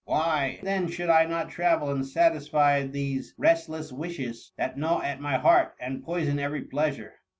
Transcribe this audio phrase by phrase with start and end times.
[0.05, 5.37] Why then should I not travel and satisfy these restless wishes that gnaw at my
[5.37, 7.19] heart and poison every pleasure?